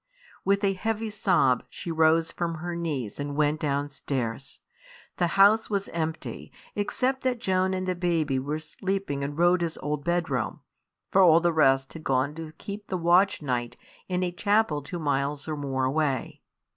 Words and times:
With 0.43 0.63
a 0.63 0.73
heavy 0.73 1.11
sob 1.11 1.63
she 1.69 1.91
rose 1.91 2.31
from 2.31 2.55
her 2.55 2.75
knees 2.75 3.19
and 3.19 3.35
went 3.35 3.59
downstairs. 3.59 4.59
The 5.17 5.27
house 5.37 5.69
was 5.69 5.89
empty, 5.89 6.51
except 6.75 7.21
that 7.21 7.39
Joan 7.39 7.75
and 7.75 7.87
the 7.87 7.93
baby 7.93 8.39
were 8.39 8.57
sleeping 8.57 9.21
in 9.21 9.35
Rhoda's 9.35 9.77
old 9.77 10.03
bedroom; 10.03 10.61
for 11.11 11.21
all 11.21 11.39
the 11.39 11.53
rest 11.53 11.93
had 11.93 12.03
gone 12.03 12.33
to 12.33 12.51
keep 12.53 12.87
the 12.87 12.97
watch 12.97 13.43
night 13.43 13.77
in 14.09 14.23
a 14.23 14.31
chapel 14.31 14.81
two 14.81 14.97
miles 14.97 15.47
or 15.47 15.55
more 15.55 15.83
away. 15.83 16.41